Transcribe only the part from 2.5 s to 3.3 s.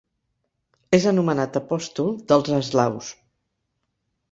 eslaus.